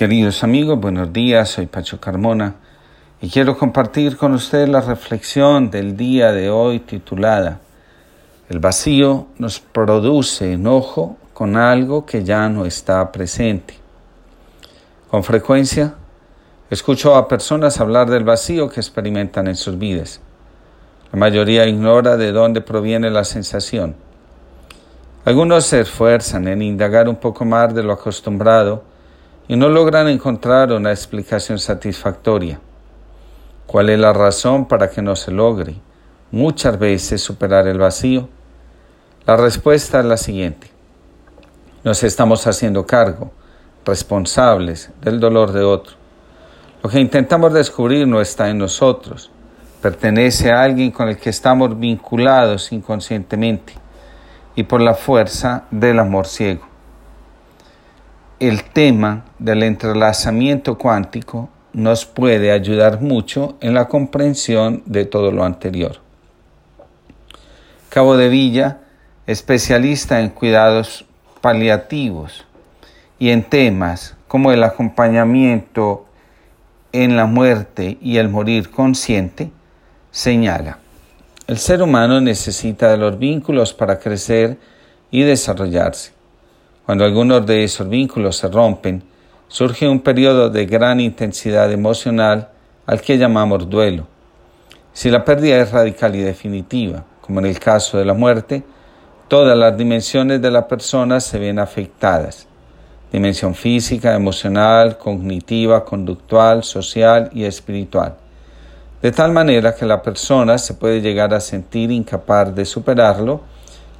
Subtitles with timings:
[0.00, 2.54] Queridos amigos, buenos días, soy Pacho Carmona
[3.20, 7.60] y quiero compartir con ustedes la reflexión del día de hoy titulada
[8.48, 13.74] El vacío nos produce enojo con algo que ya no está presente.
[15.10, 15.92] Con frecuencia
[16.70, 20.22] escucho a personas hablar del vacío que experimentan en sus vidas.
[21.12, 23.94] La mayoría ignora de dónde proviene la sensación.
[25.26, 28.88] Algunos se esfuerzan en indagar un poco más de lo acostumbrado
[29.50, 32.60] y no logran encontrar una explicación satisfactoria.
[33.66, 35.74] ¿Cuál es la razón para que no se logre
[36.30, 38.28] muchas veces superar el vacío?
[39.26, 40.70] La respuesta es la siguiente.
[41.82, 43.32] Nos estamos haciendo cargo,
[43.84, 45.96] responsables del dolor de otro.
[46.84, 49.32] Lo que intentamos descubrir no está en nosotros,
[49.82, 53.72] pertenece a alguien con el que estamos vinculados inconscientemente
[54.54, 56.69] y por la fuerza del amor ciego
[58.40, 65.44] el tema del entrelazamiento cuántico nos puede ayudar mucho en la comprensión de todo lo
[65.44, 65.98] anterior.
[67.90, 68.78] Cabo de Villa,
[69.26, 71.04] especialista en cuidados
[71.42, 72.46] paliativos
[73.18, 76.06] y en temas como el acompañamiento
[76.92, 79.50] en la muerte y el morir consciente,
[80.10, 80.78] señala,
[81.46, 84.56] el ser humano necesita de los vínculos para crecer
[85.10, 86.19] y desarrollarse.
[86.90, 89.00] Cuando algunos de esos vínculos se rompen,
[89.46, 92.48] surge un periodo de gran intensidad emocional
[92.84, 94.08] al que llamamos duelo.
[94.92, 98.64] Si la pérdida es radical y definitiva, como en el caso de la muerte,
[99.28, 102.48] todas las dimensiones de la persona se ven afectadas.
[103.12, 108.16] Dimensión física, emocional, cognitiva, conductual, social y espiritual.
[109.00, 113.42] De tal manera que la persona se puede llegar a sentir incapaz de superarlo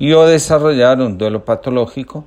[0.00, 2.24] y o desarrollar un duelo patológico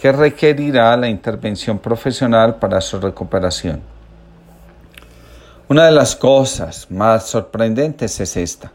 [0.00, 3.80] que requerirá la intervención profesional para su recuperación.
[5.68, 8.72] Una de las cosas más sorprendentes es esta.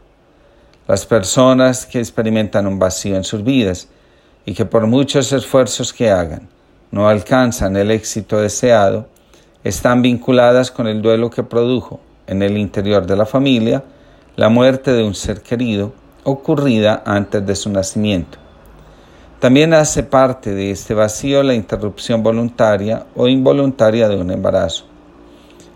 [0.86, 3.88] Las personas que experimentan un vacío en sus vidas
[4.44, 6.48] y que por muchos esfuerzos que hagan
[6.90, 9.08] no alcanzan el éxito deseado,
[9.64, 13.82] están vinculadas con el duelo que produjo en el interior de la familia
[14.36, 15.92] la muerte de un ser querido
[16.24, 18.38] ocurrida antes de su nacimiento.
[19.42, 24.84] También hace parte de este vacío la interrupción voluntaria o involuntaria de un embarazo.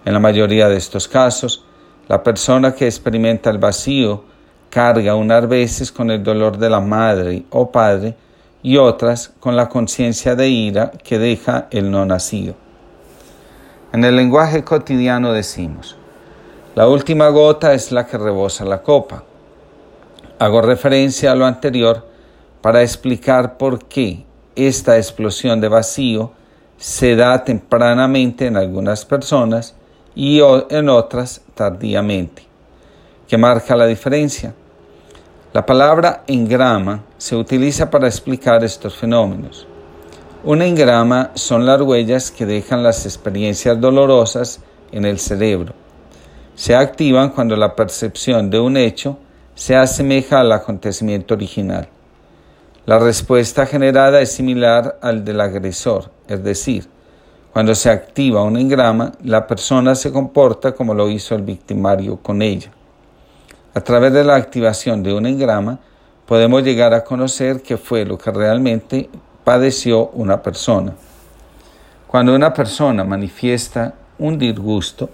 [0.05, 1.65] En la mayoría de estos casos,
[2.07, 4.23] la persona que experimenta el vacío
[4.71, 8.15] carga unas veces con el dolor de la madre o padre
[8.63, 12.55] y otras con la conciencia de ira que deja el no nacido.
[13.93, 15.97] En el lenguaje cotidiano decimos,
[16.77, 19.25] la última gota es la que rebosa la copa.
[20.39, 22.15] Hago referencia a lo anterior
[22.67, 24.25] para explicar por qué
[24.57, 26.33] esta explosión de vacío
[26.77, 29.77] se da tempranamente en algunas personas
[30.17, 30.41] y
[30.71, 32.43] en otras tardíamente.
[33.29, 34.53] ¿Qué marca la diferencia?
[35.53, 39.69] La palabra engrama se utiliza para explicar estos fenómenos.
[40.43, 44.59] Un engrama son las huellas que dejan las experiencias dolorosas
[44.91, 45.73] en el cerebro.
[46.57, 49.19] Se activan cuando la percepción de un hecho
[49.55, 51.91] se asemeja al acontecimiento original.
[52.87, 56.89] La respuesta generada es similar al del agresor, es decir,
[57.53, 62.43] cuando se activa un engrama, la persona se comporta como lo hizo el victimario con
[62.43, 62.71] ella.
[63.75, 65.81] A través de la activación de un engrama,
[66.27, 69.11] podemos llegar a conocer qué fue lo que realmente
[69.43, 70.95] padeció una persona.
[72.07, 75.11] Cuando una persona manifiesta un disgusto,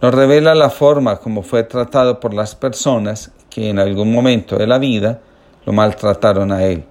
[0.00, 4.66] nos revela la forma como fue tratado por las personas que en algún momento de
[4.66, 5.20] la vida
[5.66, 6.84] lo maltrataron a él.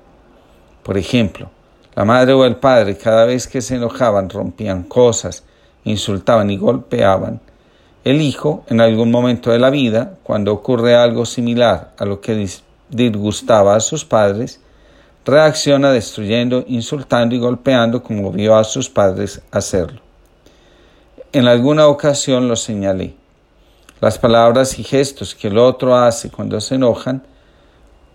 [0.83, 1.49] Por ejemplo,
[1.95, 5.43] la madre o el padre cada vez que se enojaban rompían cosas,
[5.85, 7.39] insultaban y golpeaban.
[8.03, 12.47] El hijo, en algún momento de la vida, cuando ocurre algo similar a lo que
[12.89, 14.59] disgustaba a sus padres,
[15.25, 20.01] reacciona destruyendo, insultando y golpeando como vio a sus padres hacerlo.
[21.31, 23.15] En alguna ocasión lo señalé.
[24.01, 27.23] Las palabras y gestos que el otro hace cuando se enojan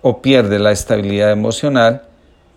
[0.02, 2.02] o pierde la estabilidad emocional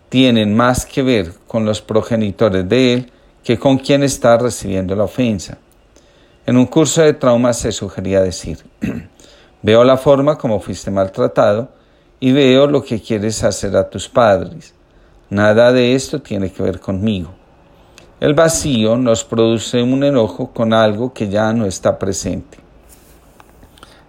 [0.10, 3.12] tienen más que ver con los progenitores de él
[3.44, 5.58] que con quien está recibiendo la ofensa.
[6.46, 8.60] En un curso de trauma se sugería decir,
[9.62, 11.70] veo la forma como fuiste maltratado
[12.20, 14.74] y veo lo que quieres hacer a tus padres.
[15.30, 17.34] Nada de esto tiene que ver conmigo.
[18.20, 22.60] El vacío nos produce un enojo con algo que ya no está presente.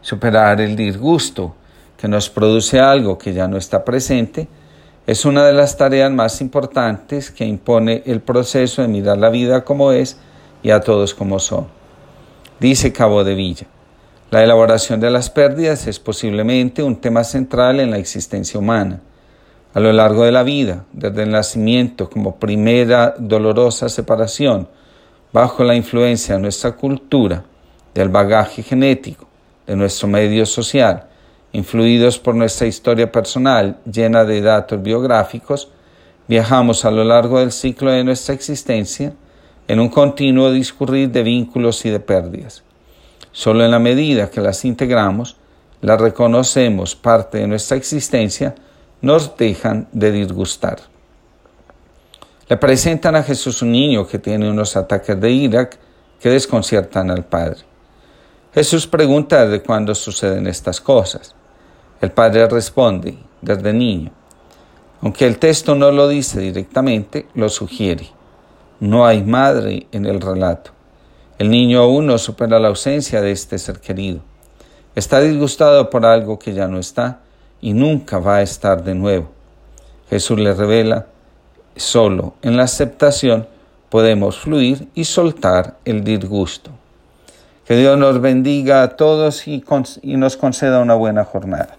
[0.03, 1.55] Superar el disgusto
[1.97, 4.49] que nos produce algo que ya no está presente
[5.07, 9.63] es una de las tareas más importantes que impone el proceso de mirar la vida
[9.65, 10.17] como es
[10.63, 11.67] y a todos como son.
[12.59, 13.67] Dice Cabo de Villa,
[14.31, 19.01] la elaboración de las pérdidas es posiblemente un tema central en la existencia humana.
[19.75, 24.69] A lo largo de la vida, desde el nacimiento como primera dolorosa separación,
[25.33, 27.45] bajo la influencia de nuestra cultura,
[27.93, 29.27] del bagaje genético,
[29.67, 31.09] de nuestro medio social,
[31.55, 35.71] influidos por nuestra historia personal llena de datos biográficos,
[36.27, 39.13] viajamos a lo largo del ciclo de nuestra existencia
[39.69, 42.65] en un continuo discurrir de vínculos y de pérdidas.
[43.31, 45.37] Solo en la medida que las integramos,
[45.81, 48.57] las reconocemos parte de nuestra existencia,
[49.01, 50.79] nos dejan de disgustar.
[52.49, 55.71] Le presentan a Jesús un niño que tiene unos ataques de ira
[56.21, 57.59] que desconciertan al Padre.
[58.53, 61.37] Jesús pregunta de cuándo suceden estas cosas.
[62.01, 64.11] El padre responde, desde niño.
[65.01, 68.09] Aunque el texto no lo dice directamente, lo sugiere.
[68.81, 70.71] No hay madre en el relato.
[71.39, 74.21] El niño aún no supera la ausencia de este ser querido.
[74.95, 77.21] Está disgustado por algo que ya no está
[77.61, 79.29] y nunca va a estar de nuevo.
[80.09, 81.07] Jesús le revela,
[81.77, 83.49] solo en la aceptación
[83.89, 86.71] podemos fluir y soltar el disgusto.
[87.67, 89.65] Que Dios nos bendiga a todos y,
[90.03, 91.79] nos conceda una buena jornada.